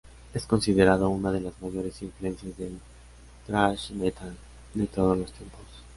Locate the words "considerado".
0.47-1.11